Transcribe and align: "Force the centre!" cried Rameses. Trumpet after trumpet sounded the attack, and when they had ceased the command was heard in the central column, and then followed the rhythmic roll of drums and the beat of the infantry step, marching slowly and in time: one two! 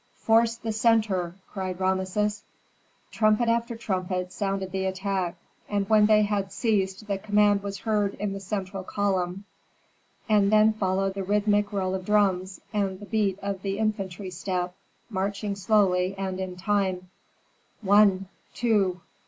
"Force 0.15 0.55
the 0.57 0.71
centre!" 0.71 1.35
cried 1.53 1.79
Rameses. 1.79 2.41
Trumpet 3.11 3.47
after 3.47 3.75
trumpet 3.75 4.33
sounded 4.33 4.71
the 4.71 4.85
attack, 4.85 5.35
and 5.69 5.87
when 5.89 6.07
they 6.07 6.23
had 6.23 6.51
ceased 6.51 7.05
the 7.05 7.19
command 7.19 7.61
was 7.61 7.77
heard 7.77 8.15
in 8.15 8.33
the 8.33 8.39
central 8.39 8.83
column, 8.83 9.45
and 10.27 10.51
then 10.51 10.73
followed 10.73 11.13
the 11.13 11.23
rhythmic 11.23 11.71
roll 11.71 11.93
of 11.93 12.03
drums 12.05 12.59
and 12.73 12.99
the 12.99 13.05
beat 13.05 13.37
of 13.43 13.61
the 13.61 13.77
infantry 13.77 14.31
step, 14.31 14.73
marching 15.11 15.55
slowly 15.55 16.15
and 16.17 16.39
in 16.39 16.55
time: 16.55 17.11
one 17.83 18.27
two! 18.55 19.01